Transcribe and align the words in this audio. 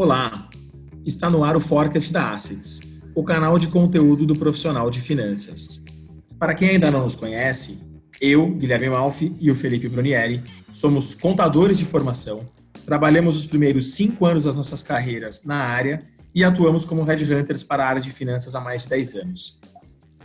Olá, 0.00 0.48
está 1.04 1.28
no 1.28 1.42
ar 1.42 1.56
o 1.56 1.60
Forecast 1.60 2.12
da 2.12 2.32
Assets, 2.32 2.82
o 3.16 3.24
canal 3.24 3.58
de 3.58 3.66
conteúdo 3.66 4.24
do 4.24 4.36
profissional 4.36 4.92
de 4.92 5.00
finanças. 5.00 5.84
Para 6.38 6.54
quem 6.54 6.68
ainda 6.68 6.88
não 6.88 7.02
nos 7.02 7.16
conhece, 7.16 7.80
eu, 8.20 8.48
Guilherme 8.48 8.88
Malfi 8.88 9.34
e 9.40 9.50
o 9.50 9.56
Felipe 9.56 9.88
Brunieri 9.88 10.40
somos 10.72 11.16
contadores 11.16 11.78
de 11.78 11.84
formação, 11.84 12.44
trabalhamos 12.86 13.36
os 13.38 13.44
primeiros 13.44 13.94
cinco 13.94 14.24
anos 14.24 14.44
das 14.44 14.54
nossas 14.54 14.82
carreiras 14.82 15.44
na 15.44 15.56
área 15.56 16.04
e 16.32 16.44
atuamos 16.44 16.84
como 16.84 17.02
headhunters 17.02 17.64
para 17.64 17.84
a 17.84 17.88
área 17.88 18.00
de 18.00 18.12
finanças 18.12 18.54
há 18.54 18.60
mais 18.60 18.84
de 18.84 18.90
10 18.90 19.14
anos. 19.16 19.58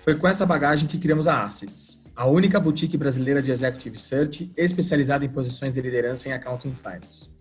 Foi 0.02 0.14
com 0.14 0.28
essa 0.28 0.46
bagagem 0.46 0.88
que 0.88 1.00
criamos 1.00 1.26
a 1.26 1.46
Assets, 1.46 2.06
a 2.16 2.28
única 2.28 2.60
boutique 2.60 2.96
brasileira 2.96 3.42
de 3.42 3.50
Executive 3.50 3.98
Search 3.98 4.52
especializada 4.56 5.26
em 5.26 5.30
posições 5.30 5.74
de 5.74 5.82
liderança 5.82 6.30
em 6.30 6.32
Accounting 6.32 6.76
Finance. 6.76 7.33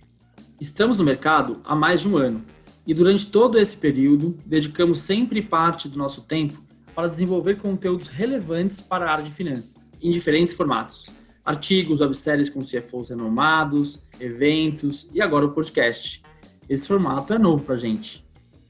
Estamos 0.63 0.97
no 0.97 1.05
mercado 1.05 1.61
há 1.65 1.75
mais 1.75 2.03
de 2.03 2.09
um 2.09 2.17
ano 2.17 2.45
e 2.87 2.95
durante 2.95 3.27
todo 3.27 3.59
esse 3.59 3.77
período 3.77 4.39
dedicamos 4.47 5.01
sempre 5.01 5.43
parte 5.43 5.89
do 5.89 5.99
nosso 5.99 6.21
tempo 6.23 6.63
para 6.95 7.09
desenvolver 7.09 7.57
conteúdos 7.57 8.07
relevantes 8.07 8.81
para 8.81 9.05
a 9.05 9.11
área 9.11 9.25
de 9.25 9.33
finanças, 9.33 9.91
em 10.01 10.13
diferentes 10.13 10.55
formatos. 10.55 11.13
Artigos, 11.45 12.01
webséries 12.01 12.49
com 12.49 12.61
CFOs 12.61 13.09
renomados, 13.09 14.05
eventos 14.21 15.11
e 15.13 15.21
agora 15.21 15.47
o 15.47 15.51
podcast. 15.51 16.23
Esse 16.69 16.87
formato 16.87 17.35
é 17.35 17.39
novo 17.39 17.65
para 17.65 17.75
a 17.75 17.79
gente. 17.79 18.25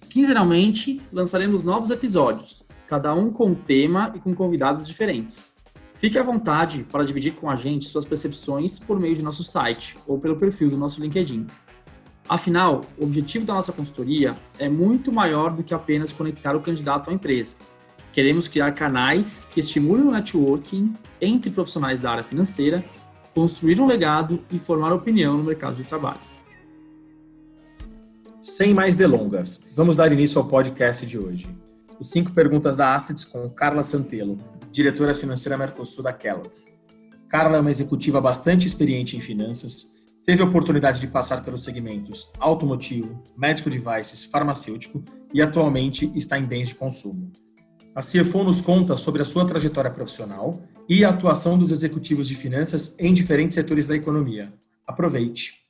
Quinzenalmente, 0.09 0.99
lançaremos 1.13 1.63
novos 1.63 1.91
episódios, 1.91 2.65
cada 2.89 3.13
um 3.13 3.31
com 3.31 3.49
um 3.49 3.55
tema 3.55 4.11
e 4.17 4.19
com 4.19 4.35
convidados 4.35 4.89
diferentes. 4.89 5.55
Fique 5.95 6.19
à 6.19 6.23
vontade 6.23 6.87
para 6.91 7.05
dividir 7.05 7.35
com 7.35 7.51
a 7.51 7.57
gente 7.57 7.85
suas 7.85 8.07
percepções 8.07 8.79
por 8.79 8.99
meio 8.99 9.15
de 9.15 9.23
nosso 9.23 9.45
site 9.45 9.95
ou 10.07 10.19
pelo 10.19 10.37
perfil 10.37 10.71
do 10.71 10.79
nosso 10.79 10.99
LinkedIn. 10.99 11.47
Afinal, 12.29 12.85
o 12.99 13.05
objetivo 13.05 13.45
da 13.45 13.55
nossa 13.55 13.73
consultoria 13.73 14.37
é 14.59 14.69
muito 14.69 15.13
maior 15.13 15.51
do 15.51 15.63
que 15.63 15.75
apenas 15.75 16.13
conectar 16.13 16.55
o 16.57 16.61
candidato 16.61 17.11
à 17.11 17.13
empresa. 17.13 17.57
Queremos 18.13 18.47
criar 18.47 18.73
canais 18.73 19.49
que 19.51 19.61
estimulem 19.61 20.05
o 20.05 20.13
networking 20.13 20.95
entre 21.21 21.51
profissionais 21.51 21.99
da 21.99 22.11
área 22.11 22.23
financeira, 22.23 22.85
construir 23.35 23.81
um 23.81 23.87
legado 23.87 24.41
e 24.51 24.59
formar 24.59 24.93
opinião 24.93 25.37
no 25.37 25.45
mercado 25.45 25.77
de 25.77 25.85
trabalho. 25.85 26.21
Sem 28.43 28.75
mais 28.75 28.95
delongas, 28.95 29.69
vamos 29.75 29.97
dar 29.97 30.13
início 30.13 30.39
ao 30.39 30.47
podcast 30.47 31.07
de 31.07 31.19
hoje. 31.19 31.49
Os 31.99 32.11
cinco 32.11 32.33
perguntas 32.33 32.77
da 32.77 32.95
Assets 32.95 33.25
com 33.25 33.49
Carla 33.49 33.85
Santelo, 33.85 34.39
diretora 34.71 35.15
financeira 35.15 35.57
Mercosul 35.57 36.03
da 36.03 36.13
Kellogg. 36.13 36.51
Carla 37.29 37.59
é 37.59 37.61
uma 37.61 37.71
executiva 37.71 38.21
bastante 38.21 38.67
experiente 38.67 39.17
em 39.17 39.21
finanças, 39.21 39.95
teve 40.25 40.43
a 40.43 40.45
oportunidade 40.45 41.01
de 41.01 41.07
passar 41.07 41.43
pelos 41.43 41.65
segmentos 41.65 42.33
automotivo, 42.39 43.23
medical 43.37 43.73
devices, 43.73 44.25
farmacêutico 44.25 45.05
e 45.33 45.41
atualmente 45.43 46.11
está 46.15 46.39
em 46.39 46.45
bens 46.45 46.69
de 46.69 46.75
consumo. 46.75 47.31
A 47.95 48.01
CFO 48.01 48.45
nos 48.45 48.61
conta 48.61 48.97
sobre 48.97 49.23
a 49.23 49.25
sua 49.25 49.47
trajetória 49.47 49.91
profissional 49.91 50.63
e 50.89 51.05
a 51.05 51.11
atuação 51.11 51.59
dos 51.59 51.73
executivos 51.73 52.29
de 52.29 52.35
finanças 52.35 52.99
em 52.99 53.13
diferentes 53.13 53.55
setores 53.55 53.87
da 53.87 53.97
economia. 53.97 54.53
Aproveite! 54.87 55.61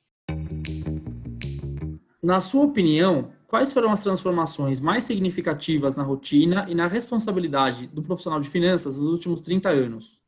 Na 2.21 2.39
sua 2.39 2.63
opinião, 2.63 3.29
Quais 3.53 3.71
foram 3.71 3.91
as 3.91 4.01
transformações 4.01 4.79
mais 4.79 5.03
significativas 5.03 5.95
na 5.95 6.01
rotina 6.01 6.65
e 6.67 6.73
na 6.73 6.87
responsabilidade 6.87 7.85
do 7.85 8.01
profissional 8.01 8.39
de 8.39 8.49
finanças 8.49 8.97
nos 8.97 9.11
últimos 9.11 9.41
30 9.41 9.69
anos? 9.69 10.23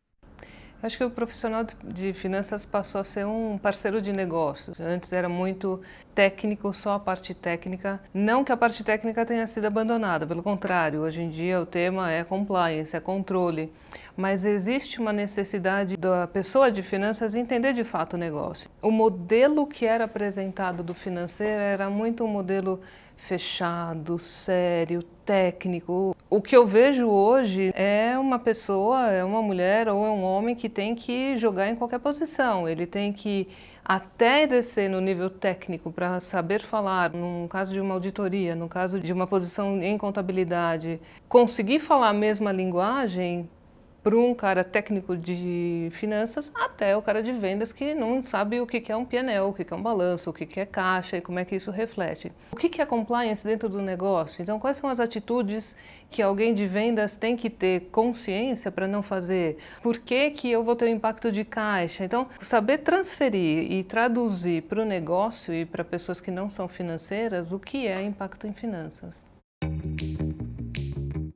Acho 0.86 1.00
que 1.00 1.03
o 1.03 1.09
profissional 1.09 1.66
de 1.83 2.14
finanças 2.14 2.64
passou 2.64 3.02
a 3.02 3.03
ser 3.03 3.25
um 3.25 3.58
parceiro 3.58 4.00
de 4.00 4.14
negócio. 4.14 4.72
Antes 4.80 5.11
era 5.11 5.28
muito 5.28 5.81
técnico, 6.14 6.72
só 6.75 6.94
a 6.94 7.00
parte 7.00 7.33
técnica. 7.33 8.00
Não 8.14 8.44
que 8.44 8.52
a 8.52 8.58
parte 8.58 8.83
técnica 8.83 9.25
tenha 9.25 9.47
sido 9.47 9.66
abandonada, 9.66 10.28
pelo 10.28 10.44
contrário, 10.44 11.00
hoje 11.00 11.23
em 11.23 11.30
dia 11.31 11.59
o 11.59 11.66
tema 11.66 12.11
é 12.11 12.23
compliance, 12.23 12.95
é 12.95 13.00
controle. 13.00 13.73
Mas 14.16 14.45
existe 14.45 15.00
uma 15.00 15.12
necessidade 15.12 15.97
da 15.97 16.28
pessoa 16.28 16.72
de 16.72 16.84
finanças 16.84 17.34
entender 17.34 17.73
de 17.73 17.84
fato 17.84 18.13
o 18.13 18.17
negócio. 18.17 18.69
O 18.79 18.91
modelo 18.91 19.66
que 19.66 19.88
era 19.88 20.03
apresentado 20.03 20.84
do 20.84 20.94
financeiro 20.94 21.62
era 21.62 21.90
muito 21.90 22.23
um 22.23 22.28
modelo 22.28 22.79
fechado, 23.18 24.18
sério, 24.20 25.03
técnico. 25.26 26.16
O 26.30 26.42
que 26.42 26.56
eu 26.56 26.66
vejo 26.66 27.08
hoje 27.08 27.72
é 27.76 28.18
uma 28.18 28.40
pessoa, 28.40 29.09
é 29.09 29.24
uma 29.24 29.42
mulher 29.42 29.88
ou 29.88 30.06
é 30.06 30.09
um 30.09 30.24
homem 30.24 30.56
que 30.56 30.70
tem 30.70 30.96
que 30.96 31.36
jogar 31.38 31.70
em 31.70 31.76
qualquer 31.76 32.00
posição. 32.00 32.68
Ele 32.68 32.86
tem 32.86 33.12
que 33.14 33.48
até 33.84 34.48
descer 34.48 34.90
no 34.90 35.00
nível 35.00 35.30
técnico 35.30 35.92
para 35.92 36.20
saber 36.20 36.62
falar, 36.62 37.12
no 37.12 37.48
caso 37.48 37.72
de 37.72 37.80
uma 37.80 37.94
auditoria, 37.94 38.56
no 38.56 38.68
caso 38.68 39.00
de 39.00 39.14
uma 39.14 39.28
posição 39.28 39.82
em 39.82 39.96
contabilidade, 39.97 41.00
conseguir 41.30 41.80
falar 41.80 42.09
a 42.09 42.14
mesma 42.14 42.52
linguagem 42.52 43.47
para 44.05 44.16
um 44.16 44.35
cara 44.35 44.63
técnico 44.63 45.17
de 45.17 45.89
finanças 45.93 46.51
até 46.53 46.95
o 46.95 47.01
cara 47.01 47.23
de 47.23 47.31
vendas 47.31 47.73
que 47.73 47.95
não 47.95 48.23
sabe 48.23 48.61
o 48.61 48.67
que 48.67 48.91
é 48.91 48.95
um 48.95 49.03
PNL, 49.03 49.47
o 49.47 49.51
que 49.51 49.66
é 49.73 49.75
um 49.75 49.81
balanço, 49.81 50.29
o 50.29 50.33
que 50.33 50.59
é 50.59 50.66
caixa 50.66 51.17
e 51.17 51.21
como 51.21 51.39
é 51.39 51.43
que 51.43 51.55
isso 51.55 51.71
reflete. 51.71 52.31
O 52.51 52.55
que 52.55 52.79
é 52.79 52.85
compliance 52.85 53.43
dentro 53.43 53.67
do 53.67 53.81
negócio? 53.81 54.43
Então, 54.43 54.59
quais 54.59 54.77
são 54.77 54.91
as 54.91 54.99
atitudes 54.99 55.75
que 56.11 56.21
alguém 56.21 56.53
de 56.53 56.67
vendas 56.67 57.16
tem 57.16 57.35
que 57.35 57.49
ter 57.49 57.89
consciência 57.91 58.71
para 58.71 58.88
não 58.88 59.01
fazer? 59.01 59.57
Por 59.81 59.97
que, 59.97 60.29
que 60.29 60.51
eu 60.51 60.63
vou 60.63 60.75
ter 60.75 60.85
um 60.85 60.89
impacto 60.89 61.31
de 61.31 61.43
caixa? 61.43 62.05
Então, 62.05 62.27
saber 62.39 62.77
transferir 62.79 63.72
e 63.72 63.83
traduzir 63.83 64.61
para 64.63 64.83
o 64.83 64.85
negócio 64.85 65.51
e 65.51 65.66
para 65.66 65.83
pessoas 65.83 66.22
que 66.22 66.29
não 66.29 66.47
são 66.47 66.67
financeiras 66.67 67.51
o 67.51 67.57
que 67.57 67.87
é 67.87 68.03
impacto 68.03 68.45
em 68.45 68.53
finanças. 68.53 69.25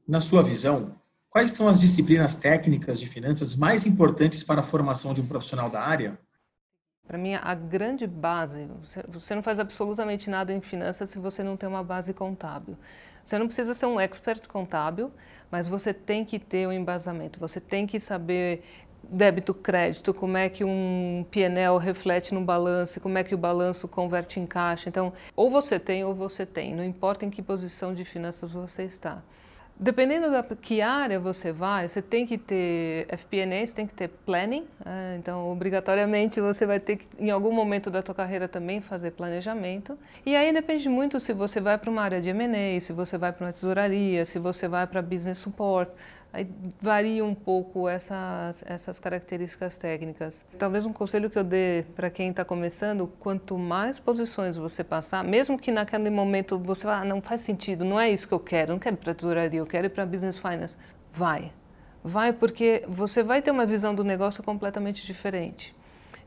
Na 0.08 0.22
sua 0.22 0.44
visão, 0.44 1.00
Quais 1.30 1.52
são 1.52 1.68
as 1.68 1.80
disciplinas 1.80 2.34
técnicas 2.34 3.00
de 3.00 3.06
finanças 3.06 3.56
mais 3.56 3.86
importantes 3.86 4.42
para 4.44 4.62
a 4.62 4.64
formação 4.64 5.14
de 5.14 5.22
um 5.22 5.28
profissional 5.28 5.70
da 5.70 5.80
área? 5.80 6.18
Para 7.08 7.20
mim, 7.20 7.36
a 7.36 7.54
grande 7.54 8.08
base, 8.08 8.68
você 9.08 9.36
não 9.36 9.44
faz 9.44 9.60
absolutamente 9.60 10.28
nada 10.28 10.52
em 10.52 10.60
finanças 10.60 11.12
se 11.12 11.20
você 11.20 11.44
não 11.44 11.56
tem 11.56 11.70
uma 11.70 11.84
base 11.84 12.14
contábil. 12.16 12.76
Você 13.24 13.38
não 13.38 13.46
precisa 13.46 13.76
ser 13.76 13.86
um 13.86 14.00
expert 14.00 14.48
contábil, 14.48 15.12
mas 15.52 15.68
você 15.68 15.94
tem 15.94 16.26
que 16.26 16.40
ter 16.40 16.68
um 16.68 16.72
embasamento, 16.72 17.40
você 17.40 17.60
tem 17.60 17.86
que 17.86 18.00
saber 18.00 18.64
débito, 19.04 19.54
crédito, 19.54 20.14
como 20.16 20.36
é 20.36 20.50
que 20.50 20.64
um 20.64 21.24
PNL 21.30 21.78
reflete 21.78 22.34
no 22.34 22.42
balanço, 22.42 23.00
como 23.00 23.20
é 23.20 23.24
que 23.24 23.36
o 23.36 23.38
balanço 23.38 23.88
converte 23.88 24.40
em 24.40 24.48
caixa. 24.48 24.90
Então, 24.90 25.14
ou 25.36 25.50
você 25.50 25.80
tem 25.80 26.04
ou 26.04 26.16
você 26.16 26.44
tem, 26.44 26.76
não 26.76 26.84
importa 26.84 27.24
em 27.24 27.30
que 27.30 27.42
posição 27.42 27.94
de 27.94 28.04
finanças 28.04 28.54
você 28.54 28.84
está. 28.84 29.22
Dependendo 29.82 30.30
da 30.30 30.44
que 30.44 30.82
área 30.82 31.18
você 31.18 31.54
vai, 31.54 31.88
você 31.88 32.02
tem 32.02 32.26
que 32.26 32.38
ter 32.38 33.08
FP&A, 33.08 33.66
você 33.66 33.74
tem 33.74 33.88
que 33.88 33.94
ter 33.94 34.10
planning. 34.26 34.68
É, 34.86 35.16
então, 35.18 35.50
obrigatoriamente, 35.50 36.42
você 36.42 36.66
vai 36.66 36.82
ter 36.82 36.98
que, 36.98 37.08
em 37.18 37.32
algum 37.32 37.54
momento 37.54 37.90
da 37.90 38.02
tua 38.02 38.14
carreira 38.14 38.46
também, 38.50 38.82
fazer 38.82 39.12
planejamento. 39.12 39.98
E 40.26 40.36
aí 40.36 40.52
depende 40.52 40.90
muito 40.90 41.18
se 41.22 41.32
você 41.32 41.62
vai 41.62 41.78
para 41.78 41.90
uma 41.90 42.02
área 42.02 42.20
de 42.20 42.30
M&A, 42.30 42.82
se 42.82 42.92
você 42.92 43.18
vai 43.18 43.32
para 43.32 43.46
uma 43.46 43.54
tesouraria, 43.54 44.26
se 44.26 44.38
você 44.38 44.68
vai 44.68 44.86
para 44.86 45.02
business 45.02 45.38
support. 45.38 45.90
Aí 46.32 46.48
varia 46.80 47.26
um 47.26 47.34
pouco 47.34 47.90
essas, 47.90 48.64
essas 48.68 49.00
características 49.00 49.78
técnicas. 49.78 50.46
Talvez 50.60 50.86
um 50.86 50.94
conselho 50.94 51.30
que 51.30 51.40
eu 51.40 51.44
dê 51.44 51.86
para 51.96 52.10
quem 52.10 52.30
está 52.30 52.46
começando, 52.46 53.08
quanto 53.20 53.58
mais 53.58 54.00
posições 54.00 54.56
você 54.56 54.84
passar, 54.84 55.24
mesmo 55.24 55.58
que 55.58 55.72
naquele 55.72 56.10
momento 56.10 56.60
você 56.60 56.88
ah, 56.88 57.04
não 57.04 57.22
faz 57.22 57.42
sentido, 57.42 57.84
não 57.84 58.00
é 58.00 58.10
isso 58.10 58.28
que 58.28 58.34
eu 58.34 58.40
quero, 58.40 58.74
não 58.74 58.80
quero 58.80 58.96
ir 58.96 59.00
para 59.00 59.14
tesouraria, 59.16 59.60
eu 59.60 59.66
quero 59.66 59.88
ir 59.88 59.90
para 59.90 60.06
business 60.06 60.38
finance, 60.38 60.78
vai. 61.12 61.52
Vai 62.04 62.32
porque 62.32 62.86
você 62.88 63.24
vai 63.24 63.42
ter 63.42 63.52
uma 63.52 63.66
visão 63.66 63.94
do 63.94 64.04
negócio 64.04 64.44
completamente 64.44 65.06
diferente. 65.06 65.76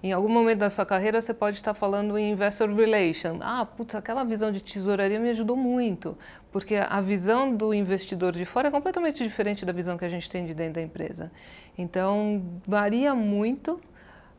Em 0.03 0.11
algum 0.11 0.29
momento 0.29 0.59
da 0.59 0.69
sua 0.69 0.85
carreira, 0.85 1.21
você 1.21 1.33
pode 1.33 1.59
estar 1.59 1.75
falando 1.75 2.19
em 2.19 2.33
investor 2.33 2.69
relation. 2.75 3.39
Ah, 3.41 3.65
putz, 3.65 3.95
aquela 3.95 4.25
visão 4.25 4.51
de 4.51 4.61
tesouraria 4.61 5.21
me 5.21 5.31
ajudou 5.31 5.57
muito, 5.57 6.19
porque 6.51 6.75
a 6.75 7.01
visão 7.01 7.55
do 7.55 7.73
investidor 7.73 8.33
de 8.33 8.45
fora 8.45 8.67
é 8.67 8.71
completamente 8.73 9.23
diferente 9.23 9.65
da 9.65 9.73
visão 9.73 9.97
que 9.97 10.05
a 10.05 10.09
gente 10.09 10.29
tem 10.29 10.45
de 10.45 10.55
dentro 10.55 10.75
da 10.75 10.83
empresa. 10.83 11.31
Então, 11.79 12.43
varia 12.67 13.15
muito, 13.15 13.81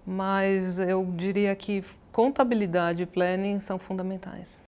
mas 0.06 0.80
eu 0.80 1.06
diria 1.16 1.56
que 1.56 1.82
contabilidade 2.12 3.04
e 3.04 3.06
planning 3.06 3.62
são 3.62 3.80
fundamentais. 3.80 4.60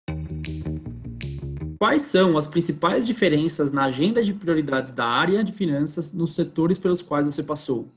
Quais 1.77 2.03
são 2.03 2.39
as 2.39 2.47
principais 2.47 3.05
diferenças 3.05 3.73
na 3.73 3.87
agenda 3.87 4.23
de 4.23 4.33
prioridades 4.33 4.93
da 4.93 5.07
área 5.07 5.43
de 5.43 5.53
finanças 5.53 6.13
nos 6.13 6.37
setores 6.37 6.79
pelos 6.79 7.03
quais 7.03 7.27
você 7.27 7.43
passou? 7.43 7.89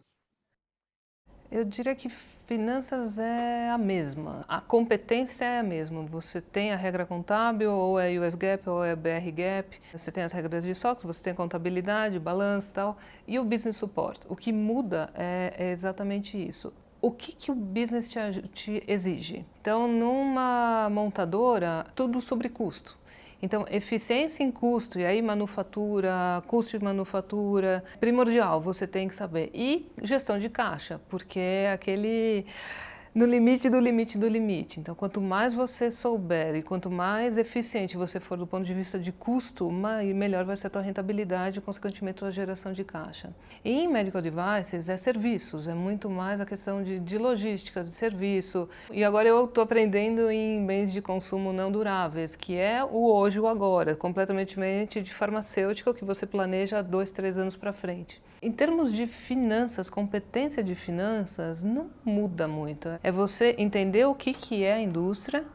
Eu 1.49 1.63
diria 1.63 1.95
que 1.95 2.09
finanças 2.09 3.17
é 3.17 3.69
a 3.69 3.77
mesma, 3.77 4.43
a 4.49 4.59
competência 4.59 5.45
é 5.45 5.59
a 5.59 5.63
mesma. 5.63 6.01
Você 6.03 6.41
tem 6.41 6.73
a 6.73 6.75
regra 6.75 7.05
contábil, 7.05 7.71
ou 7.71 7.97
é 7.99 8.17
US 8.19 8.35
GAAP, 8.35 8.67
ou 8.69 8.83
é 8.83 8.95
BR 8.95 9.31
GAAP. 9.31 9.79
Você 9.93 10.11
tem 10.11 10.23
as 10.23 10.33
regras 10.33 10.63
de 10.63 10.75
SOX, 10.75 11.03
você 11.03 11.23
tem 11.23 11.33
contabilidade, 11.33 12.19
balanço 12.19 12.69
e 12.69 12.73
tal, 12.73 12.97
e 13.25 13.39
o 13.39 13.45
business 13.45 13.77
support. 13.77 14.19
O 14.27 14.35
que 14.35 14.51
muda 14.51 15.09
é, 15.15 15.53
é 15.57 15.71
exatamente 15.71 16.37
isso. 16.37 16.73
o 17.01 17.11
que, 17.11 17.31
que 17.31 17.51
o 17.51 17.55
business 17.55 18.09
te, 18.09 18.19
te 18.53 18.83
exige. 18.87 19.45
Então, 19.61 19.87
numa 19.87 20.89
montadora, 20.89 21.85
tudo 21.95 22.21
sobre 22.21 22.49
custo. 22.49 22.97
Então, 23.41 23.65
eficiência 23.69 24.43
em 24.43 24.51
custo, 24.51 24.99
e 24.99 25.05
aí 25.05 25.21
manufatura, 25.21 26.41
custo 26.47 26.77
de 26.77 26.83
manufatura, 26.83 27.83
primordial, 27.99 28.59
você 28.59 28.87
tem 28.87 29.07
que 29.07 29.15
saber. 29.15 29.51
E 29.53 29.91
gestão 30.01 30.39
de 30.39 30.49
caixa, 30.49 30.99
porque 31.07 31.39
é 31.39 31.71
aquele 31.71 32.45
no 33.17 33.25
limite 33.25 33.67
do 33.67 33.79
limite 33.79 34.15
do 34.15 34.27
limite. 34.27 34.79
Então, 34.79 34.93
quanto 34.93 35.19
mais 35.19 35.51
você 35.51 35.89
souber 35.89 36.55
e 36.55 36.61
quanto 36.61 36.91
mais 36.91 37.35
eficiente 37.39 37.97
você 37.97 38.19
for 38.19 38.37
do 38.37 38.45
ponto 38.45 38.63
de 38.63 38.75
vista 38.75 38.99
de 38.99 39.11
custo, 39.11 39.71
melhor 39.71 40.45
vai 40.45 40.55
ser 40.55 40.67
a 40.67 40.69
tua 40.69 40.83
rentabilidade 40.83 41.57
e, 41.57 41.61
consequentemente, 41.63 42.23
a 42.23 42.29
geração 42.29 42.71
de 42.71 42.83
caixa. 42.83 43.33
E 43.65 43.71
em 43.71 43.87
medical 43.87 44.21
devices 44.21 44.87
é 44.87 44.95
serviços, 44.95 45.67
é 45.67 45.73
muito 45.73 46.11
mais 46.11 46.39
a 46.39 46.45
questão 46.45 46.83
de, 46.83 46.99
de 46.99 47.17
logística, 47.17 47.81
de 47.81 47.87
serviço. 47.87 48.69
E 48.91 49.03
agora 49.03 49.27
eu 49.27 49.45
estou 49.45 49.63
aprendendo 49.63 50.29
em 50.29 50.63
bens 50.63 50.93
de 50.93 51.01
consumo 51.01 51.51
não 51.51 51.71
duráveis, 51.71 52.35
que 52.35 52.55
é 52.55 52.83
o 52.83 53.11
hoje 53.11 53.39
o 53.39 53.47
agora, 53.47 53.95
completamente 53.95 54.55
de 55.01 55.11
farmacêutico 55.11 55.91
que 55.91 56.05
você 56.05 56.27
planeja 56.27 56.83
dois, 56.83 57.09
três 57.09 57.39
anos 57.39 57.55
para 57.55 57.73
frente. 57.73 58.21
Em 58.39 58.51
termos 58.51 58.93
de 58.93 59.07
finanças, 59.07 59.89
competência 59.89 60.63
de 60.63 60.75
finanças 60.75 61.63
não 61.63 61.89
muda 62.05 62.47
muito. 62.47 62.87
É 63.07 63.11
você 63.11 63.55
entender 63.57 64.05
o 64.05 64.13
que, 64.13 64.33
que 64.33 64.65
é 64.65 64.73
a 64.73 64.81
indústria, 64.81 65.45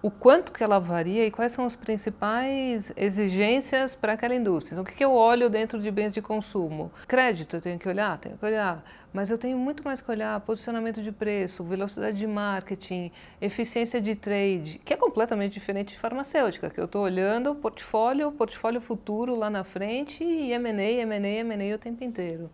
o 0.00 0.10
quanto 0.10 0.50
que 0.50 0.64
ela 0.64 0.78
varia 0.78 1.26
e 1.26 1.30
quais 1.30 1.52
são 1.52 1.66
as 1.66 1.76
principais 1.76 2.90
exigências 2.96 3.94
para 3.94 4.14
aquela 4.14 4.34
indústria. 4.34 4.72
Então, 4.72 4.82
o 4.82 4.86
que, 4.86 4.94
que 4.94 5.04
eu 5.04 5.12
olho 5.12 5.50
dentro 5.50 5.78
de 5.78 5.90
bens 5.90 6.14
de 6.14 6.22
consumo? 6.22 6.90
Crédito, 7.06 7.56
eu 7.56 7.60
tenho 7.60 7.78
que 7.78 7.86
olhar? 7.86 8.16
Tenho 8.16 8.38
que 8.38 8.46
olhar. 8.46 8.82
Mas 9.12 9.30
eu 9.30 9.36
tenho 9.36 9.58
muito 9.58 9.84
mais 9.84 10.00
que 10.00 10.10
olhar 10.10 10.40
posicionamento 10.40 11.02
de 11.02 11.12
preço, 11.12 11.62
velocidade 11.62 12.16
de 12.16 12.26
marketing, 12.26 13.12
eficiência 13.42 14.00
de 14.00 14.14
trade, 14.14 14.80
que 14.82 14.94
é 14.94 14.96
completamente 14.96 15.52
diferente 15.52 15.90
de 15.90 15.98
farmacêutica, 15.98 16.70
que 16.70 16.80
eu 16.80 16.86
estou 16.86 17.02
olhando 17.02 17.54
portfólio, 17.54 18.32
portfólio 18.32 18.80
futuro 18.80 19.36
lá 19.36 19.50
na 19.50 19.64
frente 19.64 20.24
e 20.24 20.50
M&A, 20.54 21.02
M&A, 21.02 21.28
M&A 21.28 21.74
o 21.74 21.78
tempo 21.78 22.02
inteiro. 22.02 22.48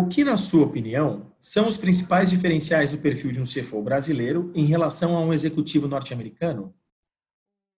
O 0.00 0.08
que, 0.08 0.24
na 0.24 0.38
sua 0.38 0.64
opinião, 0.64 1.26
são 1.42 1.68
os 1.68 1.76
principais 1.76 2.30
diferenciais 2.30 2.90
do 2.90 2.96
perfil 2.96 3.32
de 3.32 3.38
um 3.38 3.44
CFO 3.44 3.82
brasileiro 3.82 4.50
em 4.54 4.64
relação 4.64 5.14
a 5.14 5.20
um 5.20 5.30
executivo 5.30 5.86
norte-americano? 5.86 6.74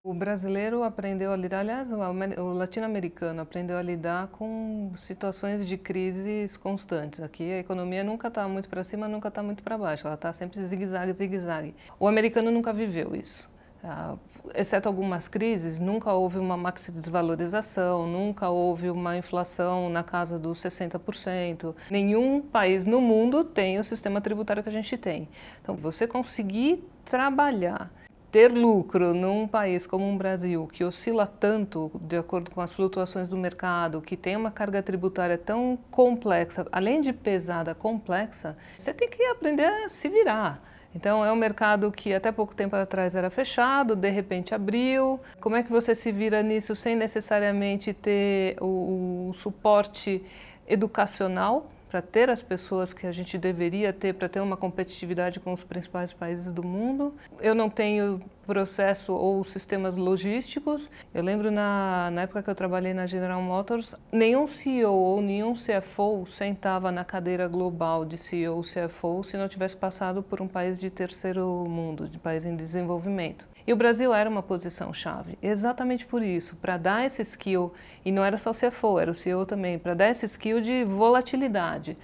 O 0.04 0.14
brasileiro 0.14 0.84
aprendeu 0.84 1.32
a 1.32 1.36
lidar, 1.36 1.58
aliás, 1.58 1.90
o 1.90 2.52
latino-americano 2.52 3.42
aprendeu 3.42 3.76
a 3.76 3.82
lidar 3.82 4.28
com 4.28 4.92
situações 4.94 5.66
de 5.66 5.76
crises 5.76 6.56
constantes. 6.56 7.18
Aqui 7.20 7.54
a 7.54 7.58
economia 7.58 8.04
nunca 8.04 8.28
está 8.28 8.46
muito 8.46 8.68
para 8.68 8.84
cima, 8.84 9.08
nunca 9.08 9.26
está 9.26 9.42
muito 9.42 9.64
para 9.64 9.76
baixo, 9.76 10.06
ela 10.06 10.14
está 10.14 10.32
sempre 10.32 10.62
zigue-zague, 10.62 11.12
zigue-zague. 11.14 11.74
O 11.98 12.06
americano 12.06 12.52
nunca 12.52 12.72
viveu 12.72 13.16
isso. 13.16 13.50
Uh, 13.82 14.16
exceto 14.54 14.88
algumas 14.88 15.26
crises, 15.26 15.80
nunca 15.80 16.12
houve 16.12 16.38
uma 16.38 16.56
maxi 16.56 16.92
desvalorização, 16.92 18.06
nunca 18.06 18.48
houve 18.48 18.88
uma 18.88 19.16
inflação 19.16 19.90
na 19.90 20.04
casa 20.04 20.38
dos 20.38 20.58
60%. 20.60 21.74
Nenhum 21.90 22.40
país 22.40 22.86
no 22.86 23.00
mundo 23.00 23.42
tem 23.42 23.80
o 23.80 23.84
sistema 23.84 24.20
tributário 24.20 24.62
que 24.62 24.68
a 24.68 24.72
gente 24.72 24.96
tem. 24.96 25.28
Então, 25.60 25.74
você 25.74 26.06
conseguir 26.06 26.84
trabalhar, 27.04 27.90
ter 28.30 28.52
lucro 28.52 29.12
num 29.12 29.48
país 29.48 29.84
como 29.84 30.10
o 30.10 30.16
Brasil, 30.16 30.68
que 30.72 30.84
oscila 30.84 31.26
tanto 31.26 31.90
de 32.00 32.16
acordo 32.16 32.52
com 32.52 32.60
as 32.60 32.72
flutuações 32.72 33.28
do 33.28 33.36
mercado, 33.36 34.00
que 34.00 34.16
tem 34.16 34.36
uma 34.36 34.50
carga 34.52 34.80
tributária 34.80 35.36
tão 35.36 35.76
complexa, 35.90 36.66
além 36.70 37.00
de 37.00 37.12
pesada, 37.12 37.74
complexa, 37.74 38.56
você 38.78 38.94
tem 38.94 39.08
que 39.08 39.22
aprender 39.24 39.66
a 39.66 39.88
se 39.88 40.08
virar. 40.08 40.71
Então 40.94 41.24
é 41.24 41.32
um 41.32 41.36
mercado 41.36 41.90
que 41.90 42.12
até 42.12 42.30
pouco 42.30 42.54
tempo 42.54 42.76
atrás 42.76 43.14
era 43.14 43.30
fechado, 43.30 43.96
de 43.96 44.10
repente 44.10 44.54
abriu. 44.54 45.18
Como 45.40 45.56
é 45.56 45.62
que 45.62 45.70
você 45.70 45.94
se 45.94 46.12
vira 46.12 46.42
nisso 46.42 46.76
sem 46.76 46.94
necessariamente 46.94 47.92
ter 47.94 48.56
o, 48.60 49.28
o 49.30 49.32
suporte 49.34 50.22
educacional 50.68 51.70
para 51.92 52.00
ter 52.00 52.30
as 52.30 52.42
pessoas 52.42 52.94
que 52.94 53.06
a 53.06 53.12
gente 53.12 53.36
deveria 53.36 53.92
ter 53.92 54.14
para 54.14 54.26
ter 54.26 54.40
uma 54.40 54.56
competitividade 54.56 55.38
com 55.38 55.52
os 55.52 55.62
principais 55.62 56.14
países 56.14 56.50
do 56.50 56.62
mundo. 56.62 57.14
Eu 57.38 57.54
não 57.54 57.68
tenho 57.68 58.18
processo 58.46 59.12
ou 59.12 59.44
sistemas 59.44 59.98
logísticos. 59.98 60.90
Eu 61.12 61.22
lembro 61.22 61.50
na, 61.50 62.10
na 62.10 62.22
época 62.22 62.42
que 62.42 62.48
eu 62.48 62.54
trabalhei 62.54 62.94
na 62.94 63.06
General 63.06 63.42
Motors, 63.42 63.94
nenhum 64.10 64.46
CEO 64.46 64.94
ou 64.94 65.20
nenhum 65.20 65.52
CFO 65.52 66.24
sentava 66.26 66.90
na 66.90 67.04
cadeira 67.04 67.46
global 67.46 68.06
de 68.06 68.16
CEO 68.16 68.56
ou 68.56 68.62
CFO 68.62 69.22
se 69.22 69.36
não 69.36 69.46
tivesse 69.46 69.76
passado 69.76 70.22
por 70.22 70.40
um 70.40 70.48
país 70.48 70.78
de 70.78 70.88
terceiro 70.88 71.46
mundo, 71.68 72.08
de 72.08 72.18
país 72.18 72.46
em 72.46 72.56
desenvolvimento. 72.56 73.46
E 73.66 73.72
o 73.72 73.76
Brasil 73.76 74.12
era 74.12 74.28
uma 74.28 74.42
posição 74.42 74.92
chave, 74.92 75.38
exatamente 75.40 76.04
por 76.04 76.22
isso, 76.22 76.56
para 76.56 76.76
dar 76.76 77.04
esse 77.04 77.22
skill, 77.22 77.72
e 78.04 78.10
não 78.10 78.24
era 78.24 78.36
só 78.36 78.50
o 78.50 78.54
CFO, 78.54 78.98
era 78.98 79.10
o 79.10 79.14
CEO 79.14 79.46
também, 79.46 79.78
para 79.78 79.94
dar 79.94 80.08
esse 80.08 80.26
skill 80.26 80.60
de 80.60 80.84
volatilidade. 80.84 81.96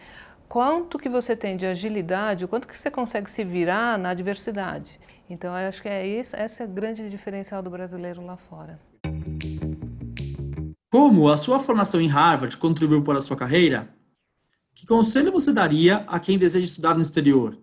Quanto 0.48 0.98
que 0.98 1.08
você 1.08 1.36
tem 1.36 1.56
de 1.56 1.66
agilidade, 1.66 2.44
o 2.44 2.48
quanto 2.48 2.68
que 2.68 2.78
você 2.78 2.90
consegue 2.90 3.30
se 3.30 3.44
virar 3.44 3.98
na 3.98 4.10
adversidade. 4.10 4.98
Então, 5.28 5.56
eu 5.58 5.68
acho 5.68 5.82
que 5.82 5.88
é 5.88 6.06
isso, 6.06 6.34
essa 6.36 6.62
é 6.62 6.66
a 6.66 6.68
grande 6.68 7.10
diferencial 7.10 7.62
do 7.62 7.68
brasileiro 7.68 8.24
lá 8.24 8.36
fora. 8.36 8.78
Como 10.90 11.28
a 11.28 11.36
sua 11.36 11.58
formação 11.58 12.00
em 12.00 12.08
Harvard 12.08 12.56
contribuiu 12.56 13.02
para 13.02 13.18
a 13.18 13.20
sua 13.20 13.36
carreira? 13.36 13.90
Que 14.74 14.86
conselho 14.86 15.30
você 15.30 15.52
daria 15.52 16.04
a 16.06 16.18
quem 16.18 16.38
deseja 16.38 16.64
estudar 16.64 16.94
no 16.94 17.02
exterior? 17.02 17.58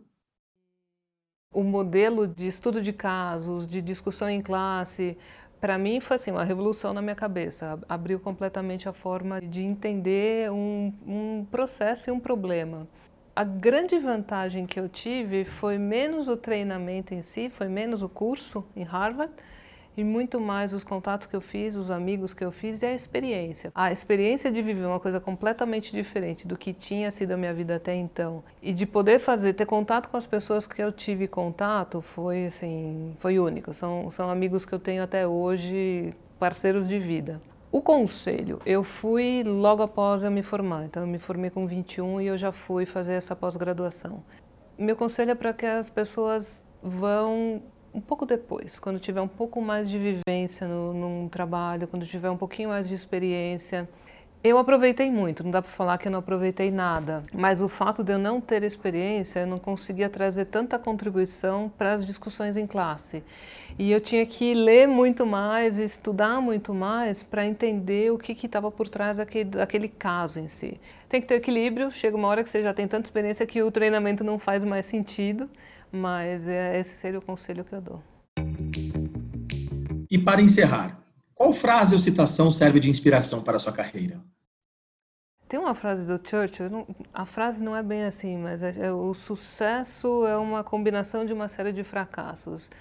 O 1.55 1.63
modelo 1.63 2.27
de 2.27 2.47
estudo 2.47 2.81
de 2.81 2.91
casos, 2.91 3.65
de 3.65 3.81
discussão 3.81 4.29
em 4.29 4.41
classe, 4.41 5.17
para 5.61 5.77
mim 5.77 6.01
foi 6.01 6.17
assim 6.17 6.29
uma 6.29 6.43
revolução 6.43 6.93
na 6.93 7.01
minha 7.01 7.15
cabeça. 7.15 7.79
Abriu 7.87 8.19
completamente 8.19 8.89
a 8.89 8.93
forma 8.93 9.39
de 9.39 9.61
entender 9.61 10.51
um, 10.51 10.93
um 11.07 11.47
processo 11.49 12.09
e 12.09 12.11
um 12.11 12.19
problema. 12.19 12.85
A 13.33 13.45
grande 13.45 13.97
vantagem 13.97 14.65
que 14.65 14.77
eu 14.77 14.89
tive 14.89 15.45
foi 15.45 15.77
menos 15.77 16.27
o 16.27 16.35
treinamento 16.35 17.13
em 17.13 17.21
si, 17.21 17.49
foi 17.49 17.69
menos 17.69 18.03
o 18.03 18.09
curso 18.09 18.65
em 18.75 18.83
Harvard, 18.83 19.31
e 19.97 20.03
muito 20.03 20.39
mais 20.39 20.73
os 20.73 20.83
contatos 20.83 21.27
que 21.27 21.35
eu 21.35 21.41
fiz, 21.41 21.75
os 21.75 21.89
amigos 21.89 22.33
que 22.33 22.43
eu 22.43 22.51
fiz 22.51 22.81
e 22.81 22.85
a 22.85 22.93
experiência. 22.93 23.71
A 23.73 23.91
experiência 23.91 24.51
de 24.51 24.61
viver 24.61 24.85
uma 24.85 24.99
coisa 24.99 25.19
completamente 25.19 25.91
diferente 25.91 26.47
do 26.47 26.57
que 26.57 26.73
tinha 26.73 27.09
sido 27.11 27.31
a 27.31 27.37
minha 27.37 27.53
vida 27.53 27.75
até 27.75 27.95
então 27.95 28.43
e 28.61 28.73
de 28.73 28.85
poder 28.85 29.19
fazer, 29.19 29.53
ter 29.53 29.65
contato 29.65 30.09
com 30.09 30.17
as 30.17 30.25
pessoas 30.25 30.67
que 30.67 30.81
eu 30.81 30.91
tive 30.91 31.27
contato 31.27 32.01
foi 32.01 32.47
assim, 32.47 33.15
foi 33.19 33.39
único. 33.39 33.73
São, 33.73 34.09
são 34.11 34.29
amigos 34.29 34.65
que 34.65 34.73
eu 34.73 34.79
tenho 34.79 35.03
até 35.03 35.27
hoje, 35.27 36.13
parceiros 36.39 36.87
de 36.87 36.99
vida. 36.99 37.41
O 37.71 37.81
conselho, 37.81 38.61
eu 38.65 38.85
fui 38.85 39.43
logo 39.45 39.83
após 39.83 40.23
eu 40.23 40.31
me 40.31 40.41
formar, 40.41 40.85
então 40.85 41.03
eu 41.03 41.07
me 41.07 41.19
formei 41.19 41.49
com 41.49 41.67
21 41.67 42.21
e 42.21 42.27
eu 42.27 42.37
já 42.37 42.51
fui 42.51 42.85
fazer 42.85 43.15
essa 43.15 43.35
pós-graduação. 43.35 44.23
Meu 44.77 44.95
conselho 44.95 45.31
é 45.31 45.35
para 45.35 45.51
que 45.51 45.65
as 45.65 45.89
pessoas 45.89 46.65
vão 46.81 47.61
um 47.95 48.01
pouco 48.01 48.25
depois, 48.25 48.77
quando 48.77 48.99
tiver 48.99 49.21
um 49.21 49.27
pouco 49.27 49.61
mais 49.61 49.89
de 49.89 49.97
vivência 49.97 50.67
no, 50.67 50.93
num 50.93 51.29
trabalho, 51.29 51.87
quando 51.87 52.05
tiver 52.05 52.29
um 52.29 52.35
pouquinho 52.35 52.69
mais 52.69 52.89
de 52.89 52.93
experiência. 52.93 53.87
Eu 54.43 54.59
aproveitei 54.59 55.09
muito, 55.09 55.43
não 55.43 55.49
dá 55.49 55.59
para 55.59 55.71
falar 55.71 55.97
que 55.97 56.07
eu 56.07 56.11
não 56.11 56.19
aproveitei 56.19 56.69
nada, 56.69 57.23
mas 57.33 57.63
o 57.63 57.69
fato 57.69 58.03
de 58.03 58.11
eu 58.11 58.19
não 58.19 58.39
ter 58.39 58.61
experiência, 58.61 59.39
eu 59.39 59.47
não 59.47 59.57
conseguia 59.57 60.07
trazer 60.07 60.45
tanta 60.45 60.77
contribuição 60.77 61.71
para 61.75 61.93
as 61.93 62.05
discussões 62.05 62.55
em 62.55 62.67
classe. 62.67 63.23
E 63.79 63.91
eu 63.91 63.99
tinha 63.99 64.23
que 64.23 64.53
ler 64.53 64.87
muito 64.87 65.25
mais, 65.25 65.79
estudar 65.79 66.39
muito 66.41 66.75
mais 66.75 67.23
para 67.23 67.43
entender 67.43 68.11
o 68.11 68.19
que 68.19 68.33
estava 68.33 68.69
por 68.69 68.87
trás 68.87 69.17
daquele, 69.17 69.49
daquele 69.49 69.87
caso 69.87 70.39
em 70.39 70.47
si. 70.47 70.79
Tem 71.09 71.19
que 71.19 71.25
ter 71.25 71.35
equilíbrio, 71.35 71.89
chega 71.89 72.15
uma 72.15 72.27
hora 72.27 72.43
que 72.43 72.49
você 72.49 72.61
já 72.61 72.73
tem 72.73 72.87
tanta 72.87 73.07
experiência 73.07 73.47
que 73.47 73.63
o 73.63 73.71
treinamento 73.71 74.23
não 74.23 74.37
faz 74.37 74.63
mais 74.63 74.85
sentido, 74.85 75.49
mas 75.91 76.47
é, 76.47 76.79
esse 76.79 76.95
seria 76.95 77.19
o 77.19 77.21
conselho 77.21 77.63
que 77.63 77.73
eu 77.73 77.81
dou. 77.81 78.03
E 80.09 80.17
para 80.17 80.41
encerrar, 80.41 80.99
qual 81.33 81.51
frase 81.51 81.93
ou 81.93 81.99
citação 81.99 82.49
serve 82.49 82.79
de 82.79 82.89
inspiração 82.89 83.43
para 83.43 83.57
a 83.57 83.59
sua 83.59 83.73
carreira? 83.73 84.19
Tem 85.47 85.59
uma 85.59 85.75
frase 85.75 86.07
do 86.07 86.19
Churchill, 86.27 86.69
não, 86.69 86.87
a 87.13 87.25
frase 87.25 87.63
não 87.63 87.75
é 87.75 87.83
bem 87.83 88.03
assim, 88.03 88.35
mas 88.37 88.63
é, 88.63 88.73
é, 88.77 88.91
o 88.91 89.13
sucesso 89.13 90.25
é 90.25 90.35
uma 90.37 90.63
combinação 90.63 91.23
de 91.23 91.33
uma 91.33 91.47
série 91.47 91.71
de 91.71 91.83
fracassos. 91.83 92.71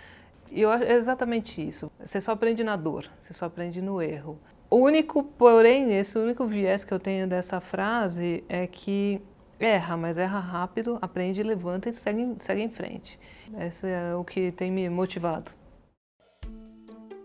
E 0.51 0.63
eu, 0.63 0.73
é 0.73 0.95
exatamente 0.95 1.67
isso. 1.67 1.91
Você 2.03 2.21
só 2.21 2.33
aprende 2.33 2.65
na 2.65 2.77
dor, 2.77 3.11
você 3.21 3.33
só 3.35 3.47
aprende 3.47 3.83
no 3.83 4.01
erro. 4.01 4.39
O 4.71 4.77
único, 4.77 5.23
porém, 5.23 5.95
esse 5.97 6.19
único 6.19 6.47
viés 6.47 6.85
que 6.85 6.95
eu 6.95 6.99
tenho 6.99 7.29
dessa 7.29 7.61
frase 7.61 8.43
é 8.49 8.67
que 8.67 9.21
Erra, 9.59 9.97
mas 9.97 10.19
erra 10.19 10.41
rápido, 10.41 10.99
aprende, 11.01 11.43
levanta 11.43 11.89
e 11.89 11.93
segue, 11.93 12.35
segue 12.39 12.63
em 12.63 12.69
frente. 12.69 13.19
Esse 13.59 13.87
é 13.87 14.15
o 14.15 14.25
que 14.25 14.51
tem 14.53 14.71
me 14.71 14.89
motivado. 14.89 15.51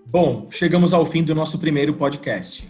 Bom, 0.08 0.48
chegamos 0.50 0.94
ao 0.94 1.06
fim 1.06 1.24
do 1.24 1.36
nosso 1.36 1.60
primeiro 1.60 1.94
podcast. 1.94 2.68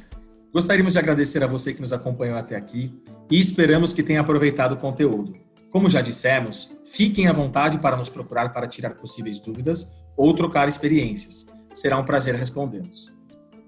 Gostaríamos 0.51 0.94
de 0.94 1.00
agradecer 1.00 1.44
a 1.44 1.48
você 1.48 1.74
que 1.74 1.82
nos 1.82 1.94
acompanhou 1.94 2.38
até 2.38 2.56
aqui 2.56 2.94
e 3.30 3.39
esperamos 3.39 3.94
que 3.94 4.01
tenha 4.01 4.22
aproveitado 4.22 4.74
o 4.74 4.78
conteúdo. 4.78 5.36
Como 5.70 5.89
já 5.89 6.01
dissemos, 6.01 6.80
fiquem 6.92 7.28
à 7.28 7.34
vontade 7.34 7.78
para 7.78 7.96
nos 7.96 8.10
procurar 8.10 8.51
para 8.51 8.68
tirar 8.68 8.96
possíveis 8.96 9.39
dúvidas 9.39 9.96
ou 10.18 10.34
trocar 10.36 10.68
experiências. 10.68 11.48
Será 11.74 11.98
um 11.98 12.04
prazer 12.04 12.34
respondê-los. 12.36 13.13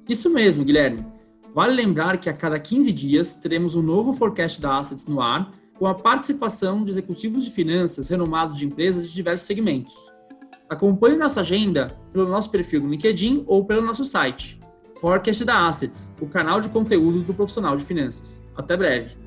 Isso 0.10 0.30
mesmo, 0.30 0.66
Guilherme. 0.66 1.06
Vale 1.54 1.74
lembrar 1.74 2.18
que 2.18 2.30
a 2.30 2.34
cada 2.34 2.60
15 2.60 2.92
dias 2.92 3.36
teremos 3.36 3.76
um 3.76 3.82
novo 3.82 4.14
forecast 4.14 4.60
da 4.60 4.78
Assets 4.78 5.06
no 5.06 5.22
ar, 5.22 5.52
com 5.82 5.88
a 5.88 5.96
participação 5.96 6.84
de 6.84 6.92
executivos 6.92 7.44
de 7.44 7.50
finanças 7.50 8.08
renomados 8.08 8.56
de 8.56 8.68
empresas 8.68 9.10
de 9.10 9.16
diversos 9.16 9.48
segmentos. 9.48 9.96
Acompanhe 10.70 11.18
nossa 11.18 11.42
agenda 11.42 11.88
pelo 12.14 12.30
nosso 12.30 12.52
perfil 12.52 12.82
no 12.82 12.90
LinkedIn 12.92 13.44
ou 13.48 13.66
pelo 13.66 13.82
nosso 13.82 14.06
site. 14.06 14.60
Forecast 15.00 15.44
da 15.44 15.66
Assets, 15.66 16.16
o 16.22 16.28
canal 16.28 16.62
de 16.62 16.70
conteúdo 16.70 17.24
do 17.24 17.34
profissional 17.34 17.76
de 17.76 17.84
finanças. 17.84 18.48
Até 18.56 18.78
breve! 18.78 19.18